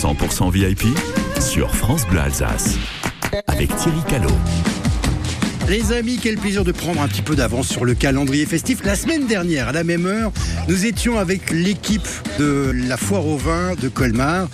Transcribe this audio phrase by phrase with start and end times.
[0.00, 0.96] 100% VIP
[1.40, 2.78] sur France Bleu Alsace
[3.48, 4.30] avec Thierry Callot.
[5.68, 8.82] Les amis, quel plaisir de prendre un petit peu d'avance sur le calendrier festif.
[8.82, 10.32] La semaine dernière, à la même heure,
[10.68, 12.08] nous étions avec l'équipe
[12.38, 14.48] de la foire au vin de Colmar.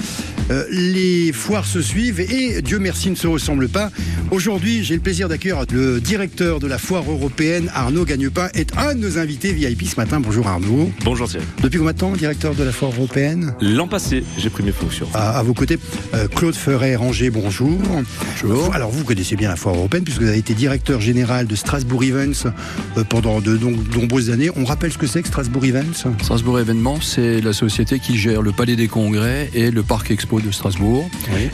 [0.51, 3.91] Euh, les foires se suivent et Dieu merci ne se ressemble pas.
[4.31, 8.95] Aujourd'hui, j'ai le plaisir d'accueillir le directeur de la foire européenne, Arnaud Gagnepin, est un
[8.95, 10.21] de nos invités VIP ce matin.
[10.21, 10.91] Bonjour Arnaud.
[11.05, 11.45] Bonjour Thierry.
[11.63, 13.55] Depuis combien de temps, directeur de la foire européenne?
[13.61, 15.09] L'an passé, j'ai pris mes fonctions.
[15.15, 15.79] À, vos côtés,
[16.15, 17.79] euh, Claude Ferret-Ranger, bonjour.
[18.43, 18.75] Bonjour.
[18.75, 22.05] Alors vous connaissez bien la foire européenne puisque vous avez été directeur général de Strasbourg
[22.05, 22.51] Events
[22.97, 24.51] euh, pendant de, nombreuses années.
[24.55, 26.09] On rappelle ce que c'est que Strasbourg Events?
[26.23, 30.36] Strasbourg Événements, c'est la société qui gère le Palais des Congrès et le Parc Expo
[30.43, 31.09] de Strasbourg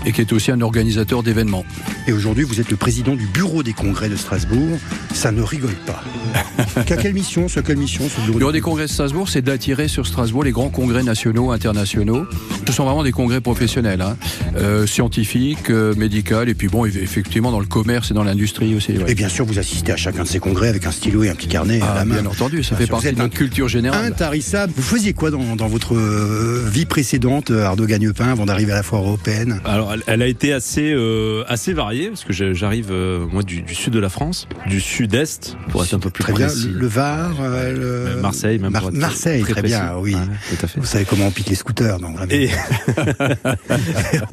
[0.04, 1.64] et qui est aussi un organisateur d'événements.
[2.06, 4.78] Et aujourd'hui, vous êtes le président du bureau des congrès de Strasbourg.
[5.14, 6.02] Ça ne rigole pas.
[6.86, 9.42] Qu'a quelle mission, ce quelle mission, ce bureau Le bureau des congrès de Strasbourg, c'est
[9.42, 12.26] d'attirer sur Strasbourg les grands congrès nationaux, internationaux.
[12.66, 14.16] Ce sont vraiment des congrès professionnels, hein.
[14.56, 18.92] euh, scientifiques, euh, médicaux, et puis bon, effectivement dans le commerce et dans l'industrie aussi.
[19.06, 21.34] Et bien sûr, vous assistez à chacun de ces congrès avec un stylo et un
[21.34, 22.22] petit carnet à ah, la main.
[22.22, 24.06] Bien entendu, ça fait partie de notre culture générale.
[24.06, 24.72] Intarissable.
[24.76, 28.82] Vous faisiez quoi dans, dans votre euh, vie précédente, Arnaud Gagnepin, avant d'arriver à la
[28.82, 33.42] foire européenne Alors, elle, a été assez, euh, assez variée, parce que j'arrive, euh, moi,
[33.42, 36.68] du, sud de la France, du sud-est, pour être un peu plus très précis.
[36.68, 40.16] Bien, le, Var, euh, Marseille, même Marseille, très, bien, oui.
[40.48, 40.80] tout à fait.
[40.80, 42.16] Vous savez comment on pique les scooters, donc.
[42.30, 42.50] Et,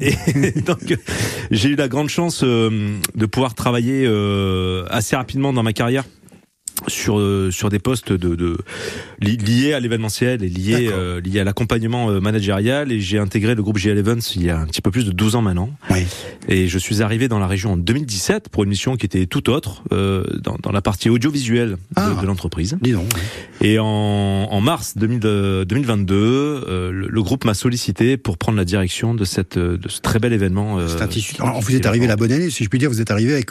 [0.00, 0.96] Et donc,
[1.50, 4.06] j'ai eu la grande chance de pouvoir travailler
[4.90, 6.04] assez rapidement dans ma carrière
[6.88, 8.56] sur sur des postes de, de
[9.20, 13.62] liés à l'événementiel et liés euh, liés à l'accompagnement euh, managérial et j'ai intégré le
[13.62, 15.70] groupe GL Events il y a un petit peu plus de 12 ans maintenant.
[15.90, 16.06] Oui.
[16.48, 19.50] Et je suis arrivé dans la région en 2017 pour une mission qui était tout
[19.50, 22.16] autre euh, dans, dans la partie audiovisuelle de, ah.
[22.20, 22.78] de l'entreprise.
[22.80, 23.08] Dis donc.
[23.60, 25.20] Et en, en mars 2000,
[25.66, 30.18] 2022, le, le, groupe m'a sollicité pour prendre la direction de cette de ce très
[30.18, 30.78] bel événement.
[31.40, 32.88] Alors, vous êtes arrivé la bonne année, si je puis dire.
[32.88, 33.50] Vous êtes arrivé avec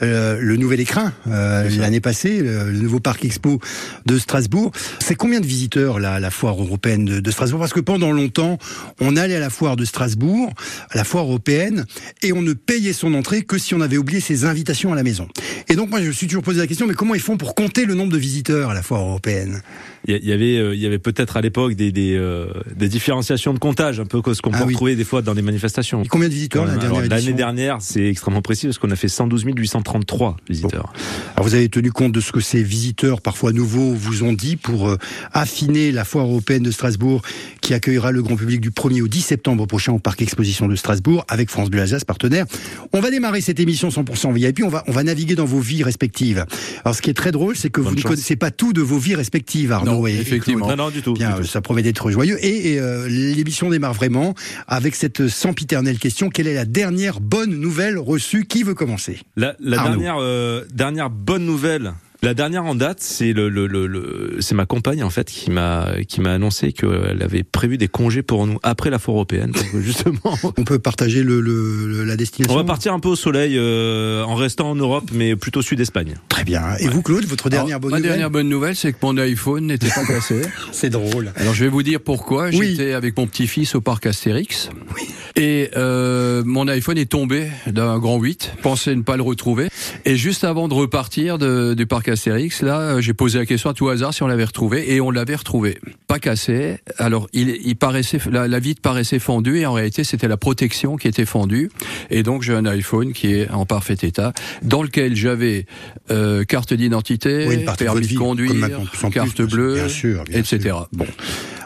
[0.00, 3.58] le nouvel écrin l'année passée le nouveau parc expo
[4.06, 4.72] de Strasbourg.
[5.00, 7.60] C'est combien de visiteurs la, la foire européenne de, Strasbourg?
[7.60, 8.58] Parce que pendant longtemps,
[9.00, 10.52] on allait à la foire de Strasbourg,
[10.90, 11.86] à la foire européenne,
[12.22, 15.02] et on ne payait son entrée que si on avait oublié ses invitations à la
[15.02, 15.28] maison.
[15.68, 17.54] Et donc moi je me suis toujours posé la question, mais comment ils font pour
[17.54, 19.62] compter le nombre de visiteurs à la foire européenne?
[20.08, 23.52] Il y avait, euh, il y avait peut-être à l'époque des, des, euh, des, différenciations
[23.52, 26.02] de comptage, un peu ce qu'on ah peut retrouver des fois dans des manifestations.
[26.02, 26.66] Et combien de visiteurs
[27.08, 30.92] L'année dernière, c'est extrêmement précis parce qu'on a fait 112 833 visiteurs.
[31.36, 34.56] Alors vous avez tenu compte de ce que ces visiteurs, parfois nouveaux, vous ont dit
[34.56, 34.96] pour euh,
[35.32, 37.22] affiner la foire européenne de Strasbourg
[37.60, 40.76] qui accueillera le grand public du 1er au 10 septembre prochain au parc exposition de
[40.76, 42.46] Strasbourg avec France Bleu Alsace partenaire.
[42.94, 45.82] On va démarrer cette émission 100% VIP, on va, on va naviguer dans vos vies
[45.82, 46.46] respectives.
[46.84, 48.98] Alors ce qui est très drôle, c'est que vous ne connaissez pas tout de vos
[48.98, 49.92] vies respectives, Arnaud.
[49.92, 50.68] Non, effectivement.
[50.68, 51.14] Non, non, du tout.
[51.14, 52.38] Bien, ça promet d'être joyeux.
[52.44, 54.34] Et, euh, l'émission démarre vraiment
[54.66, 56.30] avec cette sempiternelle question.
[56.30, 58.46] Quelle est la dernière bonne nouvelle reçue?
[58.46, 59.20] Qui veut commencer?
[59.36, 61.92] La, la dernière, euh, dernière bonne nouvelle
[62.22, 65.88] la dernière en date, c'est le, le, le, c'est ma compagne en fait qui m'a
[66.08, 69.52] qui m'a annoncé qu'elle avait prévu des congés pour nous après la foire européenne.
[69.52, 70.18] Donc, justement,
[70.56, 72.52] on peut partager le, le, la destination.
[72.52, 75.80] On va partir un peu au soleil euh, en restant en Europe, mais plutôt sud
[75.80, 76.14] Espagne.
[76.28, 76.76] Très bien.
[76.80, 79.16] Et vous, Claude, votre dernière bonne ma nouvelle Ma dernière bonne nouvelle, c'est que mon
[79.16, 80.42] iPhone n'était pas cassé.
[80.72, 81.32] c'est drôle.
[81.36, 82.50] Alors je vais vous dire pourquoi.
[82.50, 84.70] J'étais avec mon petit-fils au parc Astérix.
[84.96, 85.08] Oui.
[85.36, 88.54] Et euh, mon iPhone est tombé d'un grand 8.
[88.60, 89.68] Pensais ne pas le retrouver.
[90.04, 93.70] Et juste avant de repartir de, du parc Astérix, là, euh, j'ai posé la question
[93.70, 95.78] à tout hasard si on l'avait retrouvé et on l'avait retrouvé.
[96.06, 96.78] Pas cassé.
[96.98, 100.96] Alors, il, il paraissait, la, la vitre paraissait fendue et en réalité, c'était la protection
[100.96, 101.70] qui était fendue.
[102.10, 104.32] Et donc, j'ai un iPhone qui est en parfait état,
[104.62, 105.66] dans lequel j'avais
[106.10, 107.46] euh, carte d'identité,
[107.78, 108.68] permis de, conduire,
[109.12, 109.86] carte bleue,
[110.32, 110.76] etc.
[110.92, 111.06] Bon.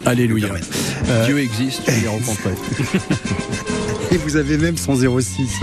[0.04, 0.48] Alléluia.
[1.08, 2.50] Euh, Dieu existe, je l'ai rencontré.
[4.12, 5.60] Et vous avez même son 06.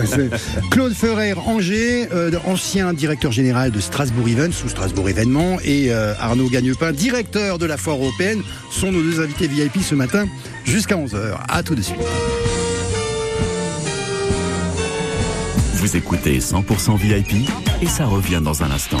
[0.70, 6.14] Claude Ferrer, Angers, euh, ancien directeur général de Strasbourg Events ou Strasbourg Événements, et euh,
[6.20, 10.26] Arnaud Gagnepin, directeur de la foire européenne, sont nos deux invités VIP ce matin
[10.64, 11.34] jusqu'à 11h.
[11.48, 11.98] À tout de suite.
[15.74, 17.48] Vous écoutez 100% VIP
[17.82, 19.00] et ça revient dans un instant.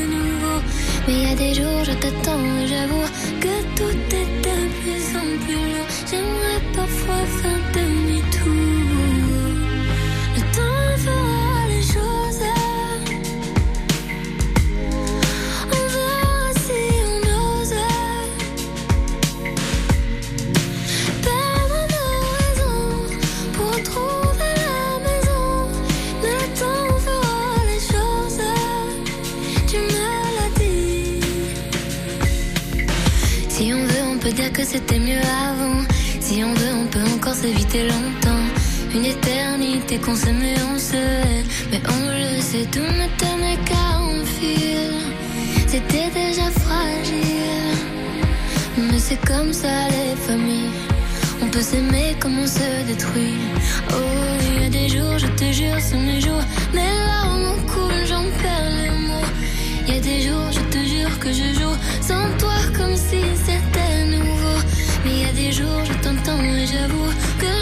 [1.07, 3.07] Mais il y a des jours, je t'attends j'avoue
[3.39, 5.87] que tout est de plus en plus lourd.
[6.09, 6.60] J'aimerais
[34.63, 35.81] c'était mieux avant.
[36.19, 38.45] Si on veut, on peut encore s'éviter longtemps.
[38.93, 41.43] Une éternité qu'on s'aimait, on se hait.
[41.71, 44.93] Mais on le sait, tout ne tenait qu'à un fil.
[45.67, 47.77] C'était déjà fragile.
[48.77, 50.69] Mais c'est comme ça les familles.
[51.41, 53.39] On peut s'aimer comme on se détruit.
[53.89, 53.95] Oh,
[54.55, 56.43] il y a des jours, je te jure, sont mes jours.
[56.73, 57.00] Mes
[66.37, 67.60] jours, je t'entends et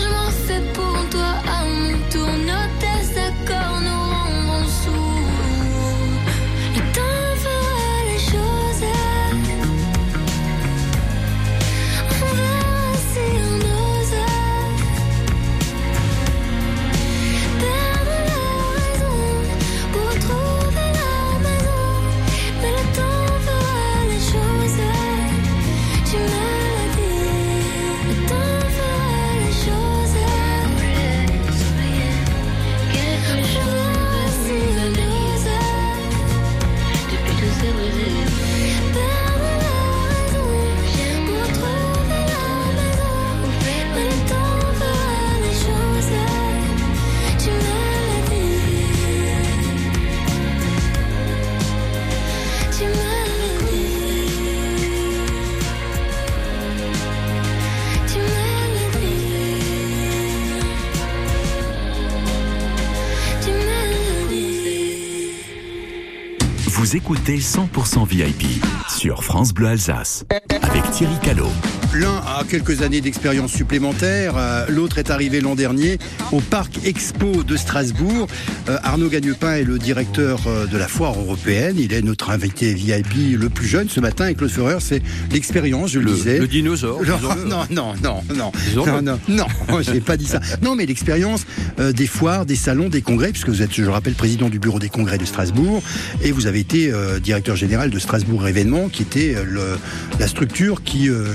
[66.93, 70.25] Écoutez 100% VIP sur France Bleu Alsace
[70.61, 71.78] avec Thierry Callot.
[71.95, 75.97] L'un a quelques années d'expérience supplémentaire, euh, l'autre est arrivé l'an dernier
[76.31, 78.27] au Parc Expo de Strasbourg.
[78.69, 81.77] Euh, Arnaud Gagnepin est le directeur euh, de la foire européenne.
[81.79, 84.27] Il est notre invité VIP le plus jeune ce matin.
[84.27, 85.01] Et Claude Ferrer, c'est
[85.31, 86.37] l'expérience, je le, Le, disais.
[86.37, 87.01] le dinosaure.
[87.03, 89.19] Non, non, non, non, non, non, non,
[89.69, 90.39] non, j'ai pas dit ça.
[90.61, 91.45] Non, mais l'expérience
[91.79, 94.89] des foires, des salons, des congrès, puisque vous êtes, je rappelle, président du bureau des
[94.89, 95.81] congrès de Strasbourg,
[96.21, 96.91] et vous avez été
[97.23, 99.77] directeur général de Strasbourg Événements, qui était le,
[100.19, 101.33] la structure qui euh,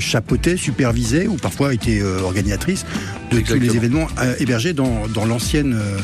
[0.57, 2.21] supervisait, ou parfois était euh,
[3.31, 5.99] de tous les événements euh, hébergés dans, dans l'ancienne euh,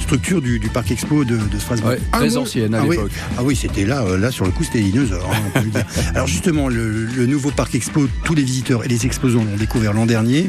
[0.00, 1.90] structure du, du Parc Expo de, de Strasbourg.
[1.90, 3.10] Ouais, très mot- ancienne à ah oui, l'époque.
[3.38, 5.28] ah oui, c'était là, euh, là sur le coup, c'était dinosaure.
[5.32, 5.84] hein, on peut le dire.
[6.14, 9.92] Alors justement, le, le nouveau parc expo, tous les visiteurs et les exposants l'ont découvert
[9.92, 10.48] l'an dernier.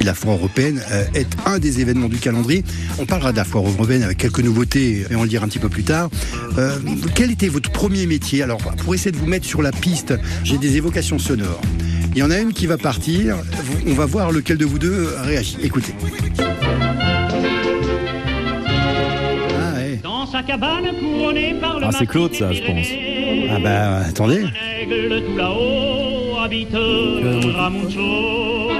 [0.00, 0.82] Et la foire européenne
[1.14, 2.64] est un des événements du calendrier.
[2.98, 5.58] On parlera de la foire européenne avec quelques nouveautés, et on le dira un petit
[5.58, 6.10] peu plus tard.
[6.58, 6.76] Euh,
[7.14, 8.42] quel était votre premier métier?
[8.42, 10.14] Alors, pour essayer de vous mettre sur la piste,
[10.44, 11.60] j'ai des évocations sonores.
[12.14, 13.36] Il y en a une qui va partir.
[13.86, 15.56] On va voir lequel de vous deux réagit.
[15.62, 15.92] Écoutez.
[19.54, 20.00] Ah, ouais.
[20.02, 22.86] Dans sa cabane couronnée par le Ah, c'est Claude, ça, je pense.
[23.50, 24.42] Ah bah, attendez.
[24.44, 28.70] Un aigle tout là-haut habite Ramucho.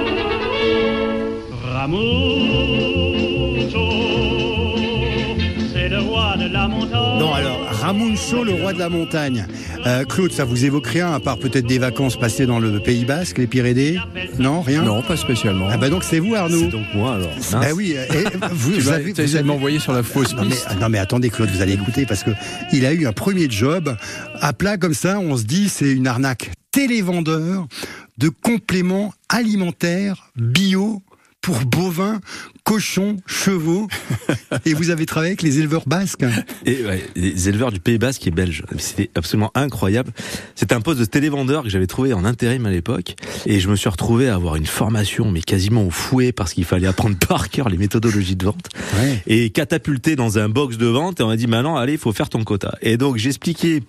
[1.63, 3.12] Ramucho,
[6.13, 7.19] roi de la montagne.
[7.19, 9.47] Non, alors, Ramuncho, le roi de la montagne.
[9.87, 13.03] Euh, Claude, ça vous évoque rien, à part peut-être des vacances passées dans le Pays
[13.05, 13.99] Basque, les Pyrénées?
[14.37, 14.83] Non, rien?
[14.83, 15.67] Non, pas spécialement.
[15.71, 17.29] Ah bah donc c'est vous, Arnaud C'est donc moi alors.
[17.51, 17.73] Bah Mince.
[17.75, 20.49] oui, euh, et vous, vous avez, vous de avez- m'envoyer sur la fausse non mais,
[20.49, 20.67] piste.
[20.79, 22.31] non mais attendez Claude, vous allez écouter parce que
[22.71, 23.95] il a eu un premier job
[24.39, 26.51] à plat comme ça, on se dit c'est une arnaque.
[26.71, 27.67] Télévendeur
[28.17, 31.01] de compléments alimentaires bio
[31.41, 32.19] pour bovins,
[32.63, 33.87] cochons, chevaux.
[34.65, 36.25] Et vous avez travaillé avec les éleveurs basques.
[36.65, 38.63] Et ouais, les éleveurs du Pays Basque est belge.
[38.77, 40.11] C'était absolument incroyable.
[40.55, 43.15] C'était un poste de télévendeur que j'avais trouvé en intérim à l'époque.
[43.45, 46.63] Et je me suis retrouvé à avoir une formation, mais quasiment au fouet, parce qu'il
[46.63, 48.69] fallait apprendre par cœur les méthodologies de vente.
[48.95, 49.21] Ouais.
[49.27, 51.19] Et catapulté dans un box de vente.
[51.19, 52.77] Et on m'a dit, maintenant, allez, il faut faire ton quota.
[52.81, 53.83] Et donc, j'expliquais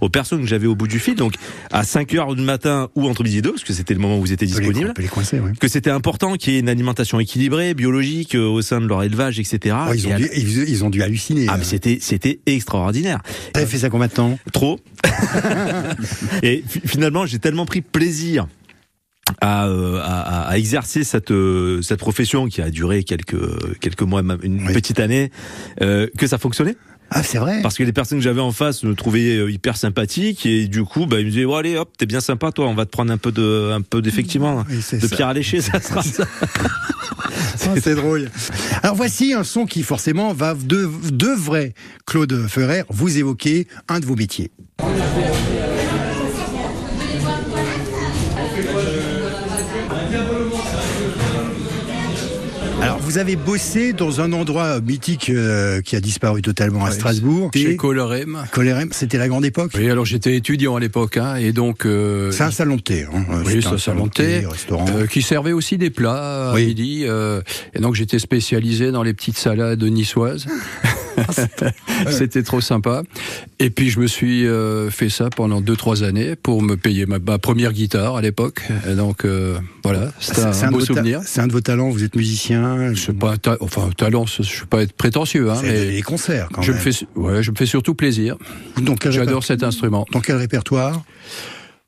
[0.00, 1.34] aux personnes que j'avais au bout du fil, donc
[1.70, 4.18] à 5 heures du matin ou entre midi et deux, parce que c'était le moment
[4.18, 5.52] où vous étiez disponible les coincer, ouais.
[5.60, 9.02] que c'était important qu'il y ait une alimentation équilibrée, biologique euh, au sein de leur
[9.02, 9.76] élevage, etc.
[9.88, 11.46] Oh, ils, ont dû, ils, ils ont dû halluciner.
[11.48, 11.62] Ah, euh.
[11.62, 13.20] c'était c'était extraordinaire.
[13.54, 14.38] Avez fait ça combien de temps?
[14.52, 14.80] Trop.
[16.42, 18.46] et fi- finalement, j'ai tellement pris plaisir
[19.40, 21.32] à, à, à, exercer cette
[21.82, 25.30] cette profession qui a duré quelques quelques mois, une petite année,
[25.78, 26.76] que ça fonctionnait?
[27.16, 27.62] Ah, c'est vrai.
[27.62, 30.82] Parce que les personnes que j'avais en face me trouvaient euh, hyper sympathiques et du
[30.82, 32.90] coup, bah, ils me disaient, bon, allez, hop, t'es bien sympa, toi, on va te
[32.90, 36.26] prendre un peu de, un peu d'effectivement, de pierre à lécher, ça sera ça.
[37.80, 38.30] c'est drôle.
[38.82, 44.06] Alors voici un son qui forcément va de, devrait, Claude Ferrer, vous évoquer un de
[44.06, 44.50] vos métiers.
[53.04, 57.50] Vous avez bossé dans un endroit mythique euh, qui a disparu totalement à Strasbourg.
[57.54, 58.44] Chez Colorem.
[58.50, 59.72] Colorem, c'était la grande époque.
[59.74, 61.84] Oui, alors j'étais étudiant à l'époque, hein, et donc.
[61.84, 63.04] Euh, c'est un salon de thé.
[63.04, 63.24] Hein.
[63.44, 64.86] Oui, c'est un salon de thé, restaurant.
[64.96, 67.04] Euh, qui servait aussi des plats à midi.
[67.04, 70.46] et donc j'étais spécialisé dans les petites salades niçoises.
[72.10, 73.02] C'était trop sympa.
[73.58, 77.38] Et puis je me suis euh, fait ça pendant 2-3 années pour me payer ma,
[77.38, 78.62] première guitare à l'époque.
[78.96, 81.20] Donc euh, voilà, c'est un, beau souvenir.
[81.24, 81.90] C'est un de vos talents.
[81.90, 82.92] Vous êtes musicien.
[82.94, 86.48] Je sais pas, enfin talent, je suis pas être prétentieux, hein, mais les concerts.
[86.52, 88.36] Quand je me fais, ouais, je me fais surtout plaisir.
[89.10, 90.06] J'adore cet instrument.
[90.12, 91.02] Dans quel répertoire?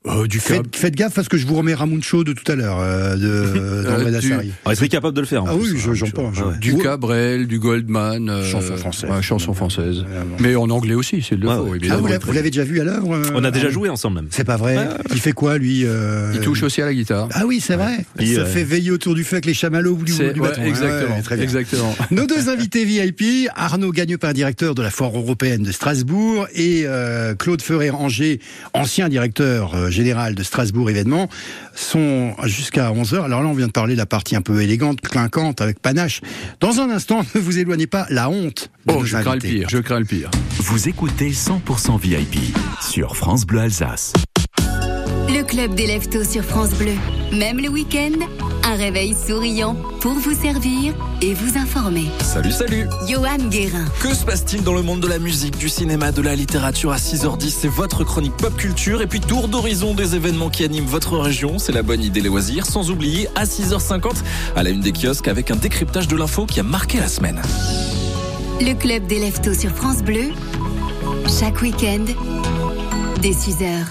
[0.09, 2.55] Euh, du faites, faites, gaffe parce que je vous remets Ramon Chaud de tout à
[2.55, 4.33] l'heure euh, de euh, du...
[4.65, 5.43] ah, serait capable de le faire.
[5.47, 6.37] ah oui, j'en pense.
[6.59, 10.05] Du Cabrel, du Goldman, euh, chanson française, ouais, chanson française.
[10.39, 11.73] Mais en anglais aussi, c'est le faut.
[11.89, 14.27] Ah, vous l'avez déjà vu à l'œuvre On a déjà joué ensemble même.
[14.31, 14.77] C'est pas vrai.
[15.11, 15.85] Il fait quoi lui
[16.33, 17.29] Il touche aussi à la guitare.
[17.33, 18.05] Ah oui, c'est vrai.
[18.35, 20.63] Ça fait veiller autour du feu avec les chamallows du, du bâton.
[20.63, 21.21] Exactement.
[21.21, 21.43] Très bien.
[21.43, 21.95] Exactement.
[22.11, 26.85] Nos deux invités VIP, Arnaud Gagnepin, directeur de la foire européenne de Strasbourg, et
[27.37, 28.39] Claude Ferrer-Angers,
[28.73, 31.27] ancien directeur général de Strasbourg événements
[31.75, 33.23] sont jusqu'à 11h.
[33.23, 36.21] Alors là, on vient de parler de la partie un peu élégante, clinquante, avec panache.
[36.59, 38.69] Dans un instant, ne vous éloignez pas, la honte.
[38.87, 40.29] oh, je crains le pire, je crains le pire.
[40.59, 44.13] Vous écoutez 100% VIP sur France Bleu Alsace.
[45.29, 46.93] Le club des lève sur France Bleu.
[47.31, 48.13] Même le week-end,
[48.63, 52.05] un réveil souriant pour vous servir et vous informer.
[52.21, 53.85] Salut, salut Johan Guérin.
[54.01, 56.97] Que se passe-t-il dans le monde de la musique, du cinéma, de la littérature à
[56.97, 61.17] 6h10 C'est votre chronique pop culture et puis tour d'horizon des événements qui animent votre
[61.17, 61.59] région.
[61.59, 62.65] C'est la bonne idée, les loisirs.
[62.65, 64.15] Sans oublier à 6h50
[64.55, 67.41] à la une des kiosques avec un décryptage de l'info qui a marqué la semaine.
[68.61, 70.29] Le club des lève sur France Bleu.
[71.39, 72.05] Chaque week-end,
[73.21, 73.85] dès 6h.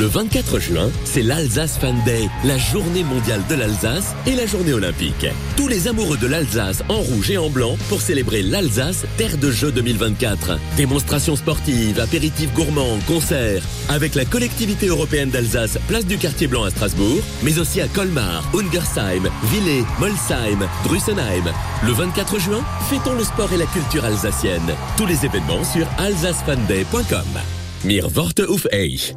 [0.00, 4.72] Le 24 juin, c'est l'Alsace Fan Day, la journée mondiale de l'Alsace et la journée
[4.72, 5.26] olympique.
[5.58, 9.50] Tous les amoureux de l'Alsace en rouge et en blanc pour célébrer l'Alsace Terre de
[9.50, 10.58] Jeux 2024.
[10.78, 13.62] Démonstrations sportives, apéritifs gourmands, concerts.
[13.90, 18.42] Avec la collectivité européenne d'Alsace, place du quartier blanc à Strasbourg, mais aussi à Colmar,
[18.54, 21.44] Ungersheim, Villers, Molsheim, Drussenheim.
[21.84, 24.74] Le 24 juin, fêtons le sport et la culture alsacienne.
[24.96, 27.42] Tous les événements sur alsacefanday.com.
[27.84, 28.42] Mir Worte
[28.72, 29.14] Eich.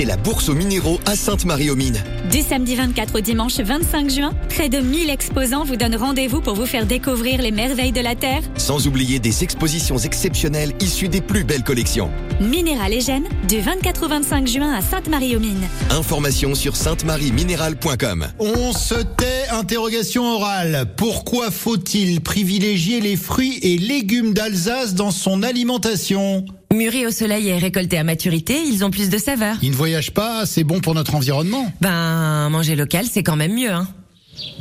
[0.00, 2.02] C'est la bourse aux minéraux à Sainte-Marie-aux-Mines.
[2.32, 6.54] Du samedi 24 au dimanche 25 juin, près de 1000 exposants vous donnent rendez-vous pour
[6.54, 8.40] vous faire découvrir les merveilles de la Terre.
[8.56, 12.10] Sans oublier des expositions exceptionnelles issues des plus belles collections.
[12.40, 15.68] Minéral et Gènes, du 24 au 25 juin à Sainte-Marie-aux-Mines.
[15.90, 18.28] Information sur sainte-marie-minéral.com.
[18.38, 20.86] On se tait, interrogation orale.
[20.96, 26.46] Pourquoi faut-il privilégier les fruits et légumes d'Alsace dans son alimentation?
[26.72, 29.56] Mûris au soleil et récoltés à maturité, ils ont plus de saveur.
[29.60, 31.72] Ils ne voyagent pas, c'est bon pour notre environnement.
[31.80, 33.88] Ben, manger local, c'est quand même mieux, hein.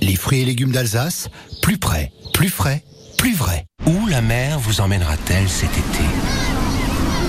[0.01, 1.29] Les fruits et légumes d'Alsace,
[1.61, 2.83] plus près, plus frais,
[3.19, 3.65] plus vrai.
[3.85, 6.03] Où la mer vous emmènera-t-elle cet été?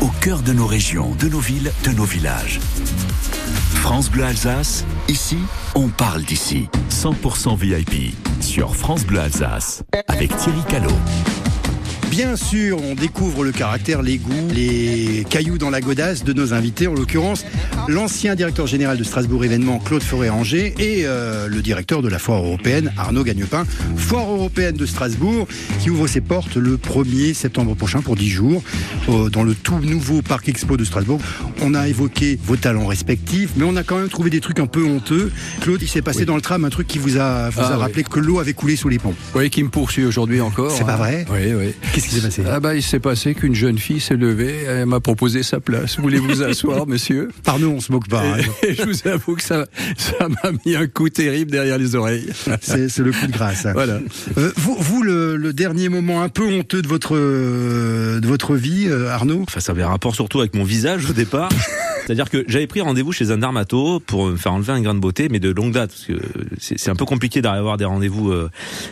[0.00, 2.60] au cœur de nos régions, de nos villes, de nos villages.
[3.74, 5.38] France Bleu Alsace, ici,
[5.74, 6.68] on parle d'ici.
[6.90, 11.43] 100% VIP sur France Bleu Alsace avec Thierry Callot.
[12.16, 16.54] Bien sûr, on découvre le caractère, les goûts, les cailloux dans la godasse de nos
[16.54, 17.44] invités, en l'occurrence
[17.88, 22.44] l'ancien directeur général de Strasbourg événement Claude Forêt-Angers et euh, le directeur de la foire
[22.44, 23.66] européenne Arnaud Gagnepin.
[23.96, 25.48] Foire européenne de Strasbourg
[25.80, 28.62] qui ouvre ses portes le 1er septembre prochain pour 10 jours
[29.32, 31.20] dans le tout nouveau parc expo de Strasbourg.
[31.62, 34.66] On a évoqué vos talents respectifs, mais on a quand même trouvé des trucs un
[34.66, 35.32] peu honteux.
[35.62, 37.76] Claude, il s'est passé dans le tram un truc qui vous a, vous a ah
[37.76, 39.14] rappelé que l'eau avait coulé sous les ponts.
[39.34, 40.70] Oui, qui me poursuit aujourd'hui encore.
[40.70, 41.26] C'est pas vrai?
[41.28, 41.74] Oui, oui.
[42.04, 44.86] Qu'est-ce qui s'est passé Ah bah il s'est passé qu'une jeune fille s'est levée, elle
[44.86, 45.98] m'a proposé sa place.
[45.98, 48.22] Voulez-vous vous asseoir, monsieur Pardon, on se moque pas.
[48.22, 48.36] hein.
[48.62, 51.94] Et, et je vous avoue que ça, ça m'a mis un coup terrible derrière les
[51.94, 52.28] oreilles.
[52.60, 53.66] C'est c'est le coup de grâce.
[53.66, 53.72] hein.
[53.74, 54.00] Voilà.
[54.38, 58.54] Euh, vous, vous le, le dernier moment un peu honteux de votre euh, de votre
[58.56, 61.48] vie, euh, Arnaud Enfin, ça avait un rapport surtout avec mon visage au départ.
[62.06, 65.00] C'est-à-dire que j'avais pris rendez-vous chez un dermato pour me faire enlever un grain de
[65.00, 66.22] beauté, mais de longue date, parce que
[66.58, 68.50] c'est un peu compliqué d'avoir des rendez-vous euh,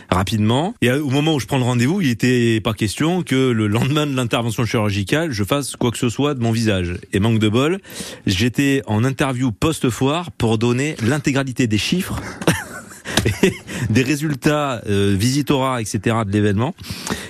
[0.09, 0.73] rapidement.
[0.81, 4.07] Et au moment où je prends le rendez-vous, il était pas question que le lendemain
[4.07, 6.95] de l'intervention chirurgicale, je fasse quoi que ce soit de mon visage.
[7.11, 7.79] Et manque de bol,
[8.25, 12.21] j'étais en interview post-foire pour donner l'intégralité des chiffres.
[13.89, 16.75] des résultats euh, visitorat etc de l'événement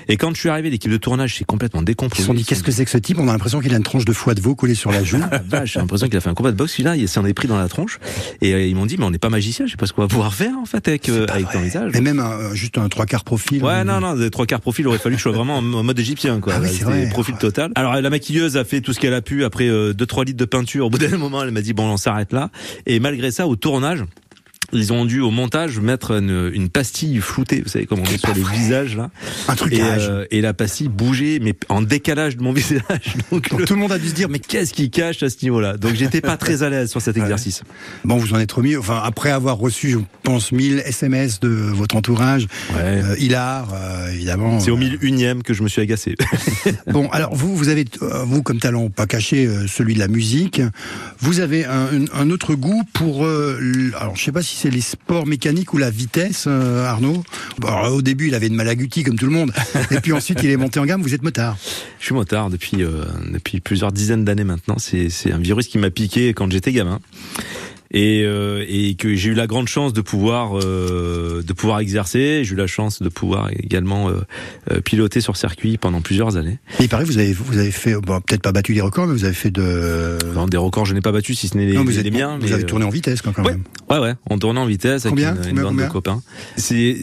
[0.08, 2.44] et quand je suis arrivé l'équipe de tournage s'est complètement Ils décomposée se sont dit
[2.46, 3.20] qu'est-ce que c'est que ce type?
[3.20, 5.20] On a l'impression qu'il a une tranche de foie de veau collée sur la joue.
[5.32, 7.34] Ah, vache, j'ai l'impression qu'il a fait un combat de boxe celui-là il s'en est
[7.34, 8.00] pris dans la tronche
[8.42, 10.02] et euh, ils m'ont dit mais on n'est pas magicien je sais pas ce qu'on
[10.02, 12.90] va pouvoir faire en fait avec, euh, avec ton visage Et même un- juste un
[12.90, 13.64] trois quarts profil.
[13.64, 16.00] Ouais, non, non, des trois quarts profil, aurait fallu que je sois vraiment en mode
[16.00, 16.54] égyptien, quoi.
[16.56, 17.10] Ah oui, c'est C'était vrai.
[17.10, 17.72] profil total.
[17.76, 20.88] Alors, la maquilleuse a fait tout ce qu'elle a pu après 2-3 litres de peinture.
[20.88, 22.50] Au bout d'un moment, elle m'a dit, bon, on s'arrête là.
[22.86, 24.04] Et malgré ça, au tournage,
[24.72, 28.18] ils ont dû au montage mettre une, une pastille floutée, vous savez comment on est
[28.18, 29.10] sur les visages là.
[29.48, 30.08] Un Et, trucage.
[30.10, 32.82] euh, et la pastille bougeait, mais en décalage de mon visage.
[33.32, 35.30] Donc, Donc le- tout le monde a dû se dire mais qu'est-ce qui cache à
[35.30, 35.78] ce niveau-là?
[35.78, 37.62] Donc j'étais pas très à l'aise sur cet exercice.
[38.04, 38.76] Bon, vous en êtes remis.
[38.78, 44.60] Enfin, après avoir reçu, je pense, 1000 SMS de votre entourage, euh, Hilar, euh, évidemment.
[44.60, 46.16] C'est au mille unième que je me suis agacé.
[46.88, 50.08] Bon, alors vous, vous avez, euh, vous comme talent, pas caché euh, celui de la
[50.08, 50.62] musique.
[51.20, 54.80] Vous avez un, un- autre goût pour, euh, alors je sais pas si c'est les
[54.80, 57.22] sports mécaniques ou la vitesse, euh, Arnaud.
[57.92, 59.52] Au début, il avait une malaguti comme tout le monde,
[59.92, 61.02] et puis ensuite il est monté en gamme.
[61.02, 61.58] Vous êtes motard.
[62.00, 63.04] Je suis motard depuis euh,
[63.62, 64.78] plusieurs dizaines d'années maintenant.
[64.78, 67.02] C'est un virus qui m'a piqué quand j'étais gamin.
[67.96, 72.42] Et, euh, et que j'ai eu la grande chance de pouvoir euh, de pouvoir exercer.
[72.44, 74.14] J'ai eu la chance de pouvoir également euh,
[74.72, 76.58] euh, piloter sur circuit pendant plusieurs années.
[76.80, 79.06] Et il paraît que vous avez, vous avez fait, bon, peut-être pas battu des records,
[79.08, 80.18] mais vous avez fait de.
[80.34, 82.12] Non, des records, je n'ai pas battu, si ce n'est les, Non, vous les êtes-
[82.14, 82.38] miens.
[82.40, 83.52] vous mais, avez euh, tourné en vitesse quand, quand ouais.
[83.52, 83.64] même.
[83.92, 86.22] Ouais, ouais, on tournait en vitesse avec Combien une, une Combien, bande combien de copains.
[86.58, 86.98] C'est,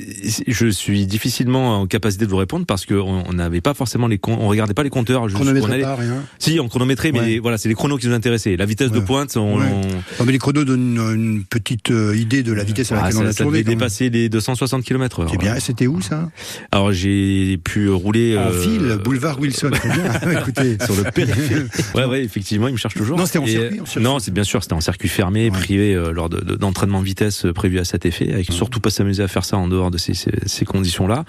[0.48, 4.18] je suis difficilement en capacité de vous répondre parce que on n'avait pas forcément les,
[4.26, 5.28] on regardait pas les compteurs.
[5.28, 6.24] Chronométré on allait- pas, rien.
[6.40, 7.38] Si, on chronométrait, mais Ouais.
[7.38, 8.56] voilà, c'est les chronos qui nous intéressaient.
[8.56, 12.16] La vitesse de pointe, on, on- Non, mais les chronos donnent une, une petite euh,
[12.16, 13.62] idée de la vitesse à Ah, laquelle on ça, a ça tourné.
[13.62, 15.28] dépasser les 260 km/h.
[15.30, 15.58] C'est bien.
[15.60, 16.28] C'était où ça?
[16.72, 19.70] Alors j'ai pu rouler En euh, ville, boulevard Wilson.
[19.72, 20.40] Très bien.
[20.40, 21.66] Écoutez, sur le périphérique.
[21.94, 23.18] ouais, ouais, effectivement, il me cherche toujours.
[23.18, 24.02] Non, c'était en Et, circuit, en circuit.
[24.02, 27.44] Non, c'est bien sûr, c'était en circuit fermé, privé, euh, lors de- de- d'entraînement vitesse
[27.46, 29.98] euh, prévu à cet effet, avec surtout pas s'amuser à faire ça en dehors de
[29.98, 31.24] ces, ces, ces conditions-là.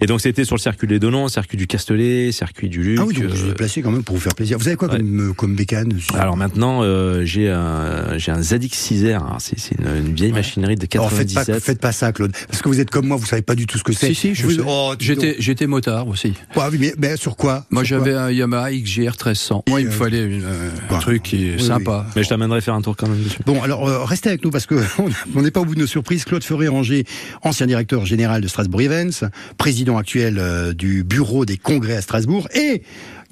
[0.00, 2.98] Et donc c'était sur le circuit des Donnons, circuit du Castellet, circuit du Luc.
[3.00, 4.58] Ah oui, donc je euh, placé quand même pour vous faire plaisir.
[4.58, 5.92] Vous avez quoi comme, euh, comme bécane?
[6.14, 9.14] Alors maintenant, euh, j'ai un, j'ai un Zadig 6R.
[9.16, 11.54] Alors, C'est c'est une, une vieille machinerie de Alors, faites 97.
[11.54, 12.32] pas, faites pas ça, Claude.
[12.48, 14.08] Parce que vous êtes comme moi, vous savez pas du tout ce que c'est.
[14.08, 14.60] Si, si, je Vous- sais.
[14.66, 16.34] Oh, J'étais, motard aussi.
[16.56, 17.64] Ouais, oui, mais, mais sur quoi?
[17.70, 18.06] Moi, Sur quoi?
[18.06, 19.64] j'avais un Yamaha XGR 1300.
[19.68, 22.06] Moi, il me fallait une, euh, un truc qui est Oui, sympa.
[22.16, 23.38] Mais je t'amènerai faire un tour quand même dessus.
[23.46, 24.76] Bon, alors euh, restez avec nous parce que
[25.34, 26.24] on n'est pas au bout de nos surprises.
[26.24, 27.04] Claude Ferré-Ranger,
[27.42, 29.28] ancien directeur général de Strasbourg Events,
[29.58, 32.82] président actuel euh, du bureau des congrès à Strasbourg, et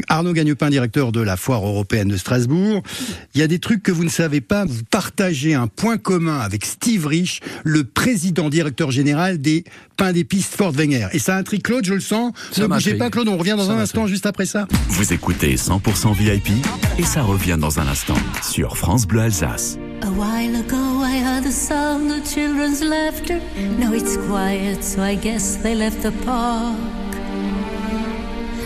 [0.08, 2.82] Arnaud Gagnepin, directeur de la foire européenne de Strasbourg.
[3.34, 4.64] Il y a des trucs que vous ne savez pas.
[4.64, 9.64] Vous partagez un point commun avec Steve Rich, le président directeur général des
[9.96, 11.08] pains d'épices Fort Wenger.
[11.12, 12.32] Et ça intrigue Claude, je le sens.
[12.52, 13.28] Ça ne bougez pas, Claude.
[13.28, 14.66] On revient dans Ça un instant, juste après ça.
[14.88, 16.50] Vous écoutez 100% VIP
[16.98, 19.78] et ça revient dans un instant sur France Bleu Alsace.
[20.02, 23.38] A while ago I heard the sound of children's laughter.
[23.78, 27.01] Now it's quiet, so I guess they left the park.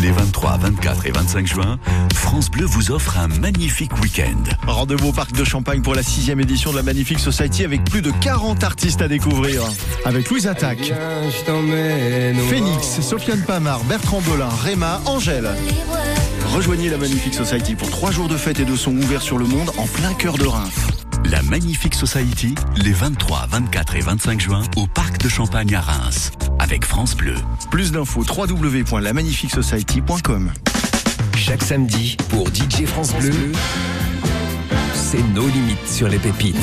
[0.00, 1.78] Les 23, 24 et 25 juin,
[2.14, 4.42] France Bleu vous offre un magnifique week-end.
[4.66, 8.00] Rendez-vous au Parc de Champagne pour la sixième édition de la Magnifique Society avec plus
[8.00, 9.62] de 40 artistes à découvrir.
[10.06, 10.92] Avec Louise Attaque,
[12.48, 15.50] Phoenix, Sofiane Pamar, Bertrand Belin, Réma, Angèle.
[16.46, 19.44] Rejoignez la Magnifique Society pour trois jours de fête et de son ouverts sur le
[19.44, 20.86] monde en plein cœur de Reims.
[21.26, 26.32] La Magnifique Society, les 23, 24 et 25 juin, au Parc de Champagne à Reims,
[26.70, 27.34] avec France Bleu.
[27.72, 30.52] Plus d'infos www.lamagnifiquesociety.com.
[31.36, 33.32] Chaque samedi, pour DJ France Bleu,
[34.94, 36.54] c'est nos limites sur les pépites.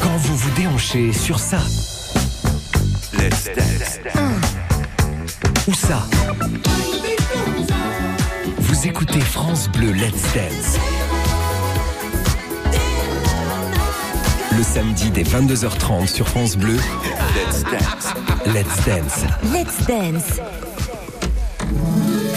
[0.00, 1.58] Quand vous vous déhanchez sur ça.
[3.12, 4.00] Let's dance.
[5.66, 6.06] Ou ça.
[8.58, 10.78] Vous écoutez France Bleu Let's Dance.
[14.58, 16.74] Le samedi dès 22h30 sur France Bleu.
[16.74, 18.12] Let's Dance.
[18.44, 19.24] Let's Dance.
[19.54, 20.40] Let's Dance.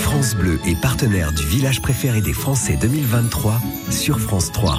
[0.03, 4.77] France Bleu est partenaire du village préféré des Français 2023 sur France 3.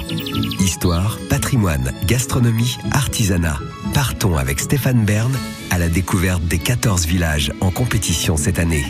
[0.61, 3.59] Histoire, patrimoine, gastronomie, artisanat.
[3.93, 5.37] Partons avec Stéphane Bern
[5.69, 8.85] à la découverte des 14 villages en compétition cette année.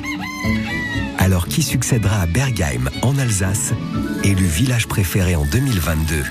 [1.18, 3.74] Alors qui succédera à Bergheim en Alsace,
[4.24, 6.24] élu village préféré en 2022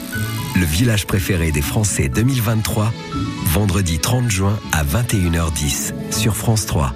[0.55, 2.93] Le village préféré des Français 2023,
[3.47, 6.95] vendredi 30 juin à 21h10 sur France 3.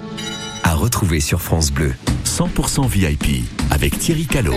[0.63, 1.93] À retrouver sur France Bleu.
[2.25, 4.53] 100% VIP avec Thierry Callot.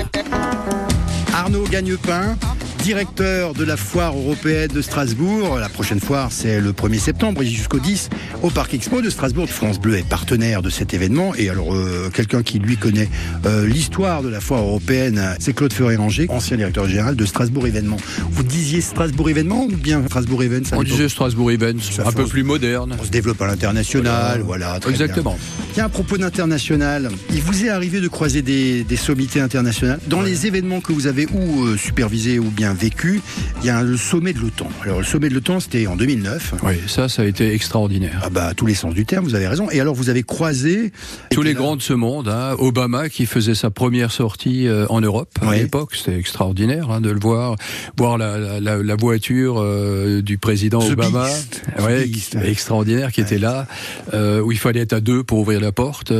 [1.33, 2.37] Arnaud Gagnepin,
[2.83, 5.59] directeur de la foire européenne de Strasbourg.
[5.59, 8.09] La prochaine foire, c'est le 1er septembre et jusqu'au 10
[8.43, 9.49] au Parc Expo de Strasbourg.
[9.49, 11.35] France Bleu est partenaire de cet événement.
[11.35, 13.09] Et alors, euh, quelqu'un qui lui connaît
[13.45, 17.99] euh, l'histoire de la foire européenne, c'est Claude Ferré-Ranger, ancien directeur général de Strasbourg Événements.
[18.31, 22.45] Vous disiez Strasbourg Événements ou bien Strasbourg Events On disait Strasbourg Events, un peu plus
[22.45, 22.97] moderne.
[22.99, 24.79] On se développe à l'international, voilà.
[24.89, 25.37] Exactement.
[25.37, 25.65] bien.
[25.75, 30.23] Tiens, à propos d'international, il vous est arrivé de croiser des, des sommités internationales Dans
[30.23, 33.21] les événements que vous avez ou euh, supervisés ou bien vécus,
[33.61, 34.69] il y a le sommet de l'OTAN.
[34.83, 36.55] Alors, le sommet de l'OTAN, c'était en 2009.
[36.63, 38.21] Oui, ça, ça a été extraordinaire.
[38.25, 39.71] Ah bah, à tous les sens du terme, vous avez raison.
[39.71, 40.93] Et alors, vous avez croisé...
[41.31, 42.55] Tous les grands de ce monde, hein.
[42.59, 47.11] Obama qui faisait sa première sortie euh, en Europe à l'époque, c'était extraordinaire hein, de
[47.11, 47.57] le voir,
[47.97, 51.63] voir la, la- la- la voiture euh, du président The Obama, Beast.
[51.81, 52.37] Ouais, Beast.
[52.45, 53.67] extraordinaire, qui était là,
[54.15, 56.13] euh, où il fallait être à deux pour ouvrir la porte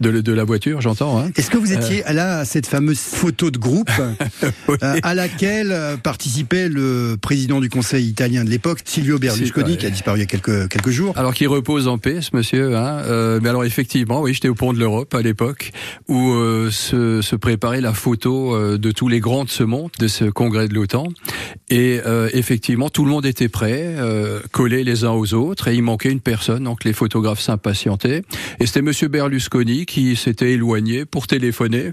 [0.00, 1.18] de, de la voiture, j'entends.
[1.18, 1.30] Hein.
[1.36, 3.90] Est-ce que vous Euh, étiez là à cette fameuse photo de groupe
[4.82, 9.86] euh, à laquelle euh, participait le président du Conseil italien de l'époque, Silvio Berlusconi, qui
[9.86, 12.76] a disparu il y a quelques, quelques jours Alors qu'il repose en paix, ce monsieur.
[12.76, 13.02] Hein.
[13.06, 15.72] Euh, mais alors effectivement, oui, j'étais au pont de l'Europe à l'époque
[16.08, 19.90] où euh, se, se préparait la photo euh, de tous les grands de ce monde,
[19.98, 21.08] de ce congrès de l'OTAN.
[21.70, 25.74] Et euh, effectivement, tout le monde était prêt, euh, collés les uns aux autres, et
[25.74, 26.64] il manquait une personne.
[26.64, 28.22] Donc les photographes s'impatientaient.
[28.60, 31.92] Et c'était monsieur Berlusconi qui s'était éloigné pour téléphoner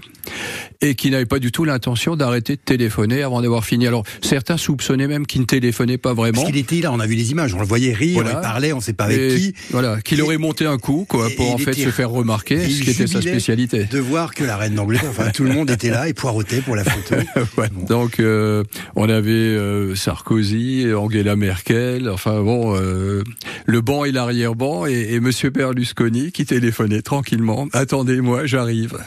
[0.82, 3.86] et qui n'avait pas du tout l'intention d'arrêter de téléphoner avant d'avoir fini.
[3.86, 6.42] Alors certains soupçonnaient même qu'il ne téléphonait pas vraiment.
[6.42, 8.32] Parce qu'il était là, on a vu les images, on le voyait rire, Voilà.
[8.38, 9.54] il parlait, on ne sait pas avec Et qui.
[9.70, 12.68] Voilà, qu'il aurait monté un coup, quoi, Et- pour et en fait se faire remarquer,
[12.68, 13.84] ce qui était sa spécialité.
[13.84, 16.76] De voir que la reine d'Angleterre, enfin tout le monde était là et poireautait pour
[16.76, 17.14] la photo.
[17.56, 17.68] Ouais.
[17.88, 18.62] Donc euh,
[18.96, 23.22] on avait euh, Sarkozy, Angela Merkel, enfin bon, euh,
[23.64, 27.68] le banc et l'arrière-banc, et, et Monsieur Berlusconi qui téléphonait tranquillement.
[27.90, 28.98] Attendez-moi, j'arrive.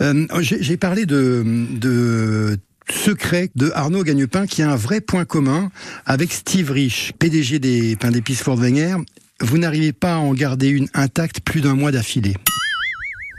[0.00, 2.56] Euh, J'ai j'ai parlé de, de
[2.88, 5.72] secret de Arnaud Gagnepin qui a un vrai point commun
[6.06, 8.98] avec Steve Rich, PDG des pains d'épices Fort Wenger.
[9.40, 12.36] Vous n'arrivez pas à en garder une intacte plus d'un mois d'affilée.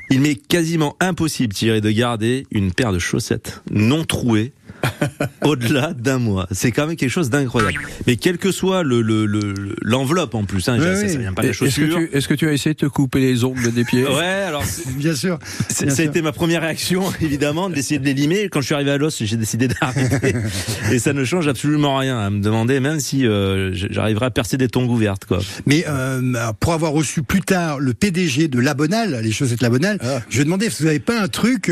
[0.09, 4.51] Il m'est quasiment impossible, Thierry, de garder une paire de chaussettes non trouées
[5.43, 6.47] au-delà d'un mois.
[6.51, 7.79] C'est quand même quelque chose d'incroyable.
[8.07, 11.09] Mais quel que soit le le- le- l'enveloppe en plus, hein, Oui, ça, oui.
[11.09, 13.19] ça vient pas de la Est-ce que, est-ce que tu as essayé de te couper
[13.19, 14.03] les ongles des pieds?
[14.13, 14.63] Ouais, alors
[14.97, 15.39] Bien sûr.
[15.81, 18.49] Bien ça a été ma première réaction, évidemment, d'essayer de les limer.
[18.49, 20.33] Quand je suis arrivé à l'os, j'ai décidé d'arrêter.
[20.91, 24.57] Et ça ne change absolument rien à me demander, même si euh, j'arriverai à percer
[24.57, 25.39] des tongs ouvertes, quoi.
[25.65, 26.21] Mais euh,
[26.59, 30.45] pour avoir reçu plus tard le PDG de Labonal, les chaussettes Labonal, je lui ai
[30.45, 31.71] demandé, est-ce que vous n'avez pas un truc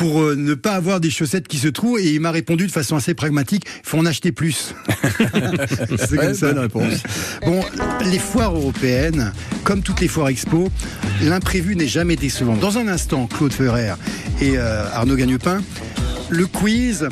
[0.00, 2.72] pour euh, ne pas avoir des chaussettes qui se trouvent Et il m'a répondu de
[2.72, 4.74] façon assez pragmatique, il faut en acheter plus.
[5.98, 6.46] C'est Ouais, comme ça.
[6.54, 7.02] bonne réponse.
[7.44, 7.62] Bon,
[8.06, 9.30] les foires européennes,
[9.62, 10.70] comme toutes les foires expo,
[11.22, 12.56] l'imprévu n'est jamais décevant.
[12.56, 13.92] Dans un instant, Claude Ferrer
[14.40, 15.60] et euh, Arnaud Gagnepin,
[16.30, 17.06] le quiz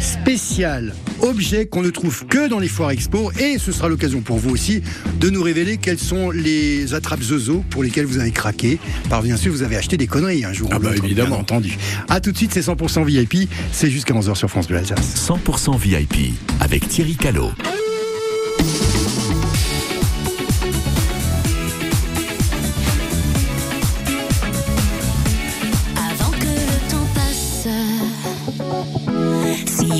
[0.00, 4.38] spécial objet qu'on ne trouve que dans les foires expo et ce sera l'occasion pour
[4.38, 4.82] vous aussi
[5.20, 8.78] de nous révéler quels sont les attrapes zozo pour lesquels vous avez craqué.
[9.08, 11.30] Par bien sûr, vous avez acheté des conneries un jour Ah ou bah, évidemment.
[11.30, 11.78] bien entendu.
[12.08, 15.14] À tout de suite, c'est 100% VIP, c'est jusqu'à 11h sur France Bleu Alsace.
[15.28, 17.50] 100% VIP avec Thierry Callot.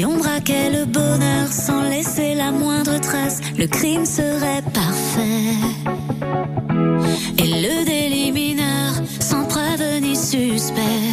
[0.04, 5.54] Si on braquait le bonheur sans laisser la moindre trace, le crime serait parfait.
[7.38, 11.03] Et le délit mineur, sans preuve ni suspect.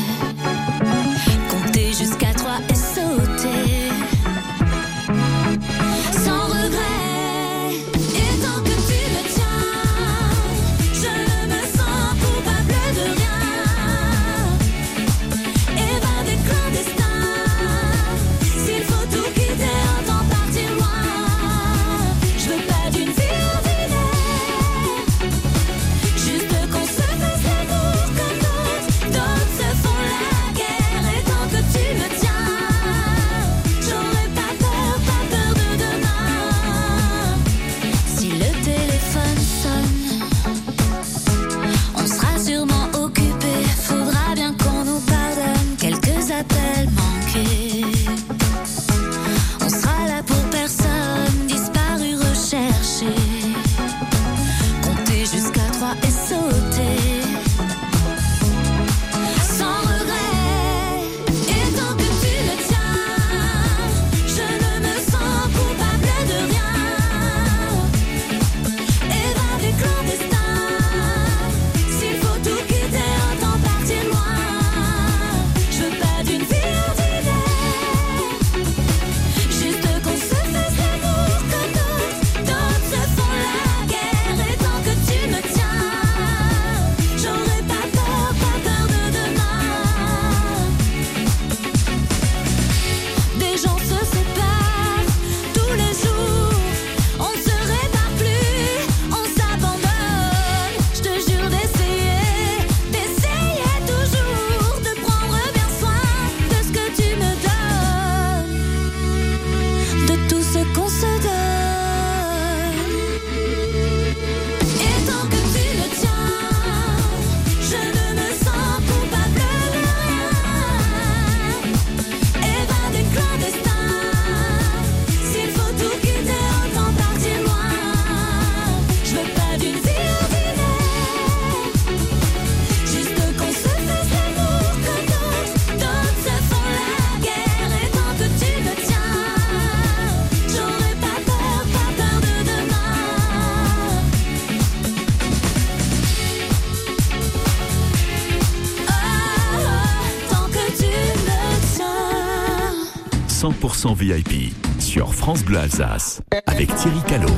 [153.81, 157.33] 100% VIP sur France Bleu Alsace avec Thierry Callot.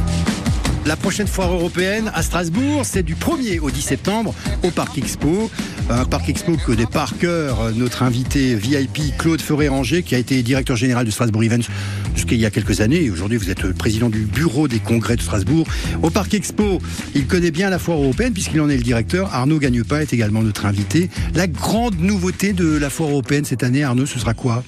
[0.85, 5.49] La prochaine foire européenne à Strasbourg, c'est du 1er au 10 septembre au Parc Expo.
[5.89, 10.43] Un Parc Expo que des par cœur notre invité VIP Claude Ferré-Ranger, qui a été
[10.43, 11.69] directeur général de Strasbourg Events
[12.13, 13.09] jusqu'il y a quelques années.
[13.09, 15.65] Aujourd'hui, vous êtes président du bureau des congrès de Strasbourg.
[16.01, 16.79] Au Parc Expo,
[17.15, 19.33] il connaît bien la foire européenne puisqu'il en est le directeur.
[19.33, 21.09] Arnaud Gagnepin est également notre invité.
[21.35, 24.61] La grande nouveauté de la foire européenne cette année, Arnaud, ce sera quoi?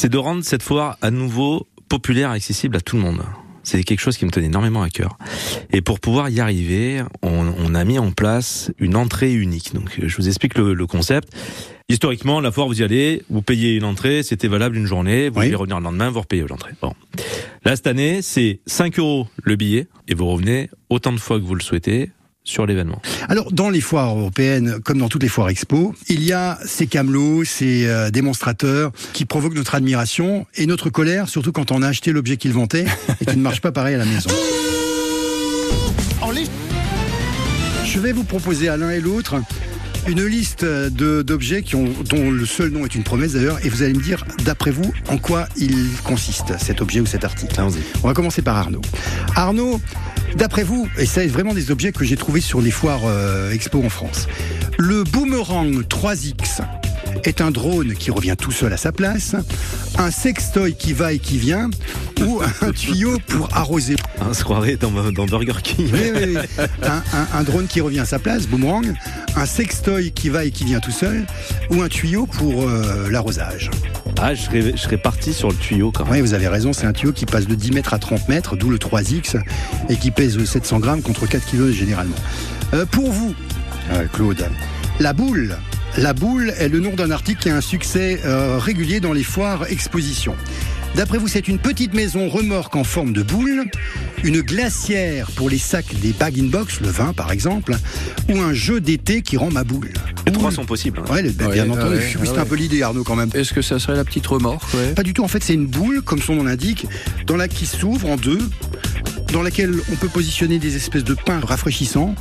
[0.00, 3.20] C'est de rendre cette foire à nouveau populaire et accessible à tout le monde.
[3.62, 5.18] C'est quelque chose qui me tenait énormément à cœur.
[5.74, 9.74] Et pour pouvoir y arriver, on, on a mis en place une entrée unique.
[9.74, 11.28] Donc, je vous explique le, le, concept.
[11.90, 15.40] Historiquement, la foire, vous y allez, vous payez une entrée, c'était valable une journée, vous
[15.40, 15.46] Oui.
[15.48, 16.72] allez revenir le lendemain, vous repayez l'entrée.
[16.80, 16.94] Bon.
[17.66, 21.44] Là, cette année, c'est 5 euros le billet, et vous revenez autant de fois que
[21.44, 22.10] vous le souhaitez
[22.44, 23.00] sur l'événement.
[23.28, 26.86] Alors, dans les foires européennes, comme dans toutes les foires expo, il y a ces
[26.86, 31.88] camelots, ces euh, démonstrateurs qui provoquent notre admiration et notre colère, surtout quand on a
[31.88, 32.86] acheté l'objet qu'ils vantaient
[33.20, 34.30] et qui ne marche pas pareil à la maison.
[37.92, 39.34] Je vais vous proposer à l'un et l'autre
[40.06, 41.64] une liste d'objets
[42.08, 44.92] dont le seul nom est une promesse d'ailleurs, et vous allez me dire, d'après vous,
[45.08, 47.54] en quoi il consiste, cet objet ou cet article?
[48.02, 48.82] On va commencer par Arnaud.
[49.36, 49.80] Arnaud,
[50.36, 53.50] d'après vous, et ça est vraiment des objets que j'ai trouvés sur les foires euh,
[53.52, 54.26] expo en France,
[54.78, 56.62] le Boomerang 3X
[57.24, 59.34] est un drone qui revient tout seul à sa place,
[59.98, 61.70] un sextoy qui va et qui vient,
[62.24, 63.96] ou un tuyau pour arroser.
[64.20, 65.88] On se croirait dans, dans Burger King.
[65.92, 66.64] Oui, oui, oui.
[66.82, 68.94] Un, un- un drone qui revient à sa place, boomerang,
[69.36, 71.26] un sextoy qui va et qui vient tout seul,
[71.70, 73.70] ou un tuyau pour euh, l'arrosage.
[74.20, 76.12] Ah, je serais, je serais parti sur le tuyau quand même.
[76.14, 78.56] Oui, vous avez raison, c'est un tuyau qui passe de 10 mètres à 30 mètres,
[78.56, 79.40] d'où le 3X,
[79.88, 82.16] et qui pèse 700 grammes contre 4 kg généralement.
[82.74, 83.34] Euh, pour vous,
[83.92, 84.44] euh, Claude,
[84.98, 85.56] la boule.
[85.98, 89.24] La boule est le nom d'un article qui a un succès euh, régulier dans les
[89.24, 90.34] foires expositions.
[90.96, 93.64] D'après vous, c'est une petite maison remorque en forme de boule,
[94.24, 97.74] une glacière pour les sacs des bag-in-box, le vin par exemple,
[98.28, 99.90] ou un jeu d'été qui rend ma boule.
[100.26, 101.00] Les trois sont possibles.
[101.08, 101.12] hein.
[101.12, 101.96] Ouais, bien Ouais, entendu.
[101.96, 102.38] ouais, c'est ouais.
[102.38, 103.30] un peu l'idée, Arnaud, quand même.
[103.34, 104.92] Est-ce que ça serait la petite remorque ouais?
[104.94, 105.22] Pas du tout.
[105.22, 106.86] En fait, c'est une boule, comme son nom l'indique,
[107.26, 108.40] dans la qui s'ouvre en deux,
[109.32, 112.14] dans laquelle on peut positionner des espèces de pains rafraîchissants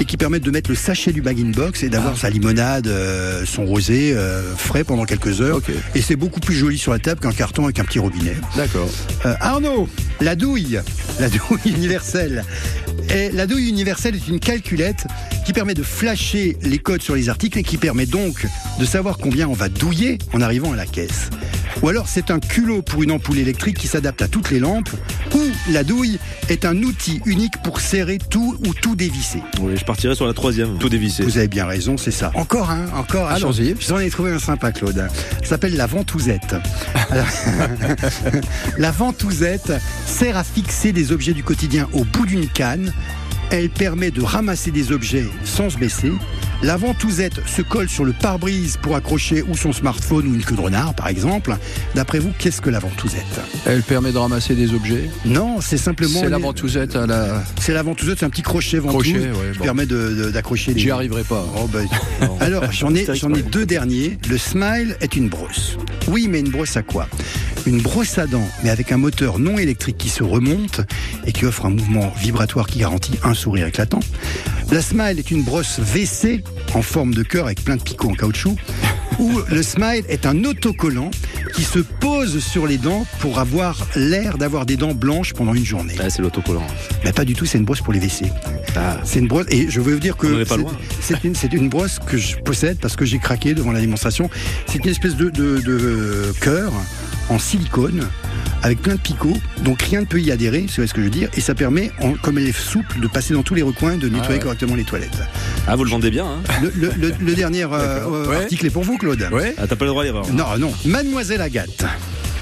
[0.00, 2.88] et qui permettent de mettre le sachet du bag in box et d'avoir sa limonade,
[2.88, 5.60] euh, son rosé euh, frais pendant quelques heures.
[5.94, 8.36] Et c'est beaucoup plus joli sur la table qu'un carton avec un petit robinet.
[8.56, 8.88] D'accord.
[9.24, 9.88] Euh, Arnaud,
[10.20, 10.80] la douille,
[11.20, 12.44] la douille universelle.
[13.14, 15.06] Et la douille universelle est une calculette
[15.44, 18.46] qui permet de flasher les codes sur les articles et qui permet donc
[18.80, 21.30] de savoir combien on va douiller en arrivant à la caisse.
[21.82, 24.88] Ou alors c'est un culot pour une ampoule électrique qui s'adapte à toutes les lampes.
[25.34, 29.42] Ou la douille est un outil unique pour serrer tout ou tout dévisser.
[29.60, 31.22] Oui, je partirais sur la troisième, tout dévissé.
[31.24, 32.30] Vous avez bien raison, c'est ça.
[32.34, 33.34] Encore un, encore un.
[33.34, 33.74] Allons-y.
[33.80, 35.08] J'en ai trouvé un sympa, Claude.
[35.42, 36.56] Ça s'appelle la ventousette.
[37.10, 37.26] Alors,
[38.78, 39.72] la ventousette
[40.06, 42.92] sert à fixer des objets du quotidien au bout d'une canne.
[43.50, 46.12] Elle permet de ramasser des objets sans se baisser.
[46.62, 50.56] La ventousette se colle sur le pare-brise pour accrocher ou son smartphone ou une queue
[50.56, 51.56] de renard, par exemple.
[51.94, 53.22] D'après vous, qu'est-ce que la ventousette
[53.66, 55.10] Elle permet de ramasser des objets.
[55.26, 56.18] Non, c'est simplement.
[56.20, 57.42] C'est la ventousette à la.
[57.60, 59.64] C'est la ventousette, c'est un petit crochet ventouse Crochet, ouais, qui bon.
[59.64, 60.80] permet de- de- d'accrocher les.
[60.80, 61.44] J'y arriverai pas.
[61.56, 61.80] Oh, bah,
[62.40, 64.18] Alors, j'en ai, j'en ai deux derniers.
[64.28, 65.76] Le Smile est une brosse.
[66.08, 67.06] Oui, mais une brosse à quoi?
[67.66, 70.80] Une brosse à dents, mais avec un moteur non électrique qui se remonte
[71.26, 74.00] et qui offre un mouvement vibratoire qui garantit un sourire éclatant.
[74.72, 76.42] La Smile est une brosse WC
[76.74, 78.56] en forme de cœur avec plein de picots en caoutchouc.
[79.18, 81.10] Ou le Smile est un autocollant
[81.54, 85.64] qui se pose sur les dents pour avoir l'air d'avoir des dents blanches pendant une
[85.64, 85.94] journée.
[85.98, 86.66] Ah, c'est l'autocollant.
[87.04, 88.26] Mais pas du tout, c'est une brosse pour les WC.
[89.04, 90.44] C'est une brosse, et je veux vous dire que
[91.00, 94.28] c'est- une, brosse que je possède parce que j'ai craqué devant la démonstration.
[94.66, 96.70] C'est une espèce de, de, de cœur
[97.30, 98.06] en silicone
[98.62, 101.10] avec plein de picots, donc rien ne peut y adhérer, c'est ce que je veux
[101.12, 103.96] dire, et ça permet, en- comme elle est souple, de passer dans tous les recoins,
[103.96, 104.38] de nettoyer ouais.
[104.40, 105.18] correctement les toilettes.
[105.68, 108.36] Ah, vous le vendez bien, hein Le, le- le- le dernier euh, euh, Ouais.
[108.36, 109.26] article est pour vous, Claude.
[109.32, 109.54] Ouais.
[109.58, 110.26] Ah, t'as pas le droit d'erreur.
[110.32, 110.72] Non, non.
[110.84, 111.84] Mademoiselle Agathe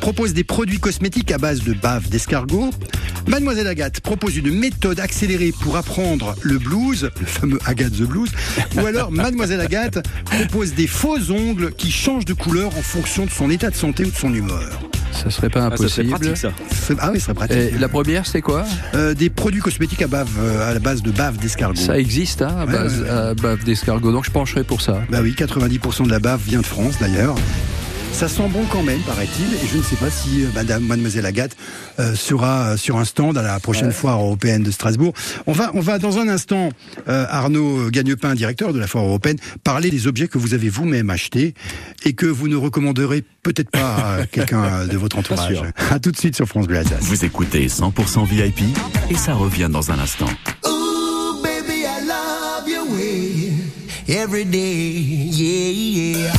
[0.01, 2.68] propose des produits cosmétiques à base de bave d'escargot.
[3.27, 8.29] Mademoiselle Agathe propose une méthode accélérée pour apprendre le blues, le fameux Agathe the Blues.
[8.77, 13.31] Ou alors Mademoiselle Agathe propose des faux ongles qui changent de couleur en fonction de
[13.31, 14.79] son état de santé ou de son humeur.
[15.15, 16.11] Ça serait pas Ah, ça serait impossible.
[16.11, 16.51] pratique, ça.
[17.01, 17.57] Ah oui, ce serait pratique.
[17.57, 18.65] Et la première, c'est quoi?
[18.95, 21.75] Euh, des produits cosmétiques à, bave, euh, à la base de bave d'escargot.
[21.81, 23.09] Ça existe, hein, à Ouais, base, ouais.
[23.09, 24.12] à bave d'escargot.
[24.12, 25.03] Donc je pencherai pour ça.
[25.11, 27.35] Bah oui, 90% de la bave vient de France d'ailleurs.
[28.15, 31.27] Ça sent bon quand même, paraît-il, et je ne sais pas si euh, Madame, Mademoiselle
[31.27, 31.57] Agathe
[31.99, 35.12] euh, sera euh, sur un stand à la prochaine foire européenne de Strasbourg.
[35.49, 36.71] On va, on va dans un instant,
[37.09, 41.11] euh, Arnaud Gagnepin, directeur de la foire européenne, parler des objets que vous avez vous-même
[41.11, 41.55] achetés
[42.05, 45.62] et que vous ne recommanderez peut-être pas à quelqu'un de votre entourage.
[45.91, 47.03] À tout de suite sur France Bleu Alsace.
[47.03, 48.61] Vous écoutez 100% VIP
[49.11, 50.31] et ça revient dans un instant.
[50.65, 53.51] Ooh, baby, I love your way
[54.09, 55.01] every day.
[55.33, 56.33] Yeah, yeah.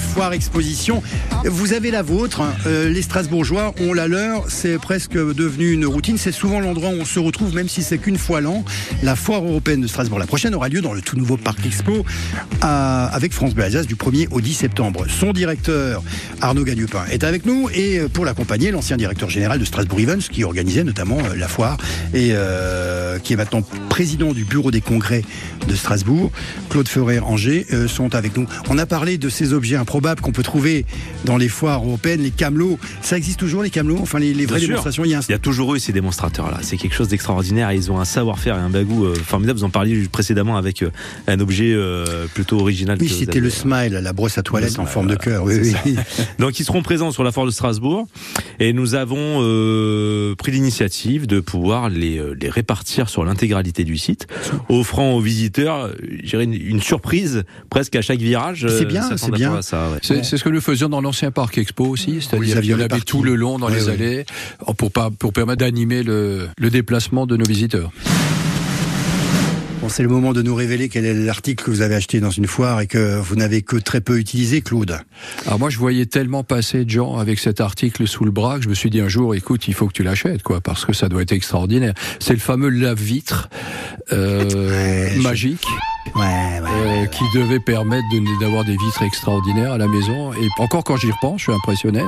[0.00, 1.02] Foires expositions.
[1.46, 2.42] Vous avez la vôtre.
[2.42, 2.52] hein.
[2.66, 4.44] Euh, les Strasbourgeois ont la leur.
[4.50, 6.18] C'est presque devenu une routine.
[6.18, 8.62] C'est souvent l'endroit où on se retrouve, même si c'est qu'une fois l'an.
[9.02, 10.18] La foire européenne de Strasbourg.
[10.18, 12.04] La prochaine aura lieu dans le tout nouveau Parc Expo
[12.60, 15.06] avec France Bleu du 1er au 10 septembre.
[15.08, 16.02] Son directeur,
[16.40, 17.68] Arnaud Gagnepin, est avec nous.
[17.72, 21.48] Et euh, pour l'accompagner, l'ancien directeur général de Strasbourg Events, qui organisait notamment euh, la
[21.48, 21.78] foire
[22.12, 22.34] et
[23.22, 25.22] qui est maintenant président du bureau des congrès
[25.68, 26.30] de Strasbourg,
[26.68, 28.46] Claude Ferrer-Angers, euh, sont avec nous.
[28.68, 30.84] On a parlé de ces objets improbables qu'on peut trouver
[31.24, 32.78] dans les foires européennes, les camelots.
[33.02, 33.98] Ça existe toujours, les camelots?
[34.00, 34.68] Enfin, les, les vraies sûr.
[34.68, 35.22] démonstrations, il y a un...
[35.28, 36.58] Il y a toujours eu ces démonstrateurs-là.
[36.62, 39.58] C'est quelque chose d'extraordinaire ils ont un savoir-faire et un bagou euh, formidable.
[39.58, 40.90] Vous en parliez précédemment avec euh,
[41.26, 42.98] un objet euh, plutôt original.
[43.00, 45.44] Oui, c'était avez, le smile, la brosse à toilette en forme de cœur.
[45.44, 45.96] Oui, oui.
[46.38, 48.06] Donc ils seront présents sur la foire de Strasbourg
[48.58, 54.26] et nous avons euh, pris l'initiative de pouvoir les, les répartir sur l'intégralité du site,
[54.68, 55.90] offrant aux visiteurs
[56.22, 58.66] je dirais, une, une surprise presque à chaque virage.
[58.68, 59.54] C'est bien, c'est bien.
[59.54, 59.98] ouais.
[60.02, 63.00] C'est ce que nous faisions dans l'ancien parc Expo aussi, c'est-à-dire qu'il y en avait
[63.00, 63.92] tout le long dans Ouais, les ouais.
[63.92, 64.24] allées
[64.78, 67.90] pour, pas, pour permettre d'animer le, le déplacement de nos visiteurs.
[69.82, 72.30] Bon, c'est le moment de nous révéler quel est l'article que vous avez acheté dans
[72.30, 74.98] une foire et que vous n'avez que très peu utilisé, Claude.
[75.46, 78.64] Alors moi, je voyais tellement passer de gens avec cet article sous le bras que
[78.64, 80.92] je me suis dit un jour, écoute, il faut que tu l'achètes, quoi, parce que
[80.92, 81.94] ça doit être extraordinaire.
[82.18, 83.48] C'est le fameux lave-vitre
[84.12, 85.64] euh, magique.
[86.16, 90.32] Euh, qui devait permettre de- d'avoir des vitres extraordinaires à la maison.
[90.34, 92.02] Et encore quand j'y repense, je suis impressionné.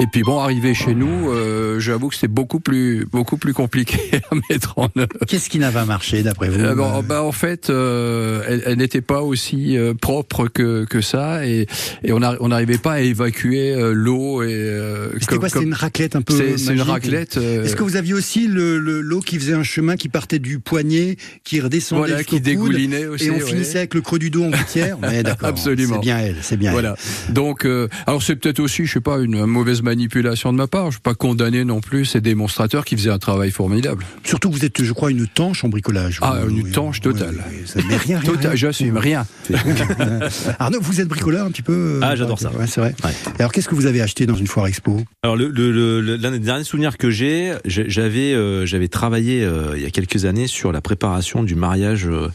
[0.00, 3.98] Et puis bon, arrivé chez nous, euh, j'avoue que c'était beaucoup plus, beaucoup plus compliqué
[4.30, 5.08] à mettre en œuvre.
[5.28, 8.78] Qu'est-ce qui n'a pas marché d'après vous Euh, bon, bah, en fait, euh, elle, elle
[8.78, 11.66] n'était pas aussi euh, propre que, que ça, et,
[12.02, 14.42] et on n'arrivait pas à évacuer euh, l'eau.
[14.42, 17.36] et euh, C'était quoi C'était une raclette un peu C'est une raclette.
[17.36, 20.38] euh, Est-ce que vous aviez aussi le- le- l'eau qui faisait un chemin qui partait
[20.38, 23.40] du poignet, qui redescendait Voilà, qui dégoulinait aussi, et on ouais.
[23.40, 25.94] finissait avec le creux du dos en gouttière Mais d'accord, Absolument.
[25.96, 26.96] c'est bien elle, c'est bien Voilà.
[27.28, 30.90] Donc, euh, alors c'est peut-être aussi, je sais pas, une mauvaise manipulation de ma part.
[30.90, 34.04] Je ne pas condamner non plus ces démonstrateurs qui faisaient un travail formidable.
[34.24, 34.28] elle.
[34.28, 36.18] Surtout que vous êtes, je crois, une tanche en bricolage.
[36.22, 37.36] Ah, Vous- une oui, tanche totale.
[37.66, 38.56] ça- mais rien, rien, Total, rien.
[38.56, 39.26] J'assume rien.
[40.58, 42.50] Arnaud, vous êtes bricoleur un petit peu euh, Ah, j'adore ça.
[42.52, 42.94] Ouais, c'est vrai.
[43.38, 45.02] Alors, qu'est-ce que vous avez acheté dans une foire expo?
[45.22, 49.44] Alors le, le, le- le- l'un des derniers souvenirs que j'ai, j'avais euh, j'avais travaillé
[49.44, 52.28] euh, il y a quelques années sur la préparation du mariage euh,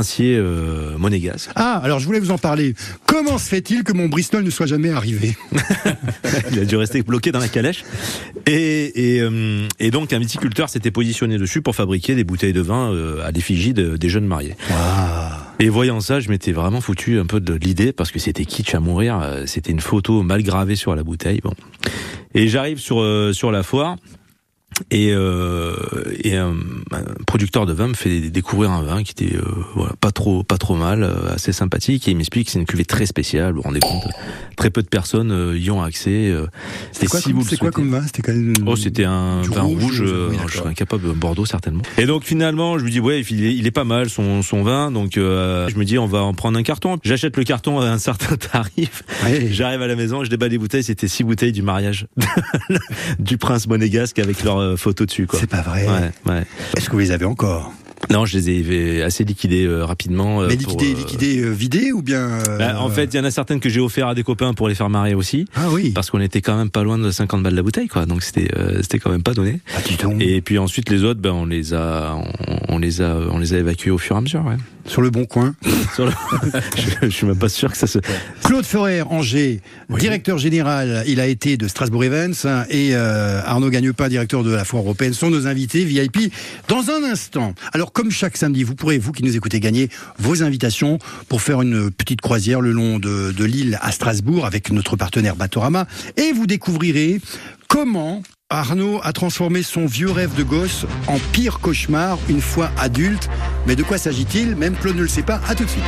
[0.00, 1.50] princier euh, monégasque.
[1.56, 2.74] Ah, alors je voulais vous en parler.
[3.04, 5.36] Comment se fait-il que mon Bristol ne soit jamais arrivé?
[6.52, 7.84] Il a dû rester bloqué dans la calèche.
[8.46, 12.62] Et, et, euh, et donc un viticulteur s'était positionné dessus pour fabriquer des bouteilles de
[12.62, 14.56] vin euh, à l'effigie de- des jeunes mariés.
[15.58, 18.74] Et voyant ça, je m'étais vraiment foutu un peu de l'idée parce que c'était kitsch
[18.74, 19.20] à mourir.
[19.44, 21.40] C'était une photo mal gravée sur la bouteille.
[21.44, 21.52] Bon.
[22.34, 23.96] Et j'arrive sur sur la foire.
[24.90, 25.74] Et, euh,
[26.22, 26.54] et un,
[26.92, 29.42] un producteur de vin me fait découvrir un vin qui était euh,
[29.74, 32.08] voilà, pas trop pas trop mal, euh, assez sympathique.
[32.08, 33.50] Et il m'explique que c'est une cuvée très spéciale.
[33.52, 34.04] Vous vous rendez compte
[34.56, 36.10] Très peu de personnes euh, y ont accès.
[36.30, 36.46] euh,
[36.92, 38.02] C'était quoi, si comme- vous quoi comme vin?
[38.06, 40.00] C'était quand même- Oh, c'était un vin rouge, rouge.
[40.02, 41.82] oui, euh, je serais incapable Bordeaux certainement.
[41.98, 44.62] Et donc finalement, je me dis ouais, il est, il est pas mal son, son
[44.62, 44.90] vin.
[44.90, 46.98] Donc euh, je me dis on va en prendre un carton.
[47.02, 49.02] J'achète le carton à un certain tarif.
[49.50, 50.82] J'arrive à la maison, je déballe les bouteilles.
[50.84, 52.06] C'était six bouteilles du mariage
[53.18, 55.26] du prince monégasque avec leur euh, photos dessus.
[55.26, 55.38] quoi.
[55.38, 55.86] C'est pas vrai.
[55.86, 56.44] Ouais, ouais.
[56.76, 57.72] Est-ce que vous les avez encore?
[58.10, 60.40] Non, je les ai assez liquidés euh, rapidement.
[60.40, 63.18] euh, Mais pour, liquidés, euh, liquidés, euh, vidés ou bien euh, bah, en fait, il
[63.18, 65.44] y en a certaines que j'ai offert à des copains pour les faire marier aussi.
[65.54, 65.90] Ah oui.
[65.90, 68.06] Parce qu'on était quand même pas loin de 50 balles la bouteille, quoi.
[68.06, 69.60] Donc c'était, euh, c'était quand même pas donné.
[69.76, 69.80] Ah.
[70.18, 72.16] Et puis ensuite les autres, ben on les a,
[72.48, 74.44] on, on les a, on les a évacués au fur et à mesure.
[74.46, 74.56] Ouais.
[74.90, 75.54] Sur le bon coin.
[75.94, 76.12] Sur le-
[76.76, 78.00] je, je suis même pas sûr que ça se.
[78.42, 83.70] Claude Ferrer, Angers, directeur général, il a été de Strasbourg Events, hein, et euh, Arnaud
[83.70, 86.32] Gagnepin, directeur de la Foire européenne, sont nos invités VIP
[86.66, 87.54] dans un instant.
[87.72, 89.88] Alors, comme chaque samedi, vous pourrez, vous qui nous écoutez, gagner
[90.18, 94.72] vos invitations pour faire une petite croisière le long de, de l'île à Strasbourg avec
[94.72, 95.86] notre partenaire Batorama,
[96.16, 97.20] et vous découvrirez
[97.70, 103.30] comment Arnaud a transformé son vieux rêve de gosse en pire cauchemar une fois adulte?
[103.66, 104.56] Mais de quoi s'agit-il?
[104.56, 105.40] Même Claude ne le sait pas.
[105.48, 105.84] À tout de suite.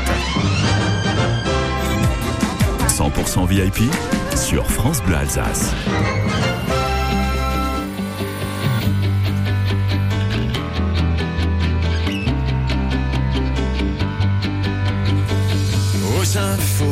[2.86, 3.92] 100% VIP
[4.36, 5.72] sur France Bleu Alsace.
[16.16, 16.84] Aux infos,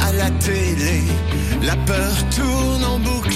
[0.00, 1.02] à la télé,
[1.62, 3.35] la peur tourne en boucle.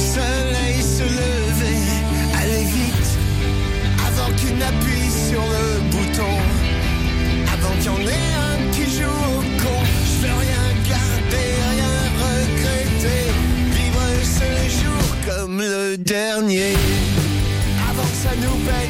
[0.00, 1.80] soleil se lever,
[2.40, 3.10] aller vite,
[4.08, 6.34] avant qu'il n'appuie sur le bouton,
[7.52, 9.78] avant qu'il y en ait un qui joue au con.
[10.08, 13.24] Je veux rien garder, rien regretter,
[13.76, 14.06] vivre
[14.38, 14.48] ce
[14.80, 16.74] jour comme le dernier.
[17.90, 18.89] Avant que ça nous pète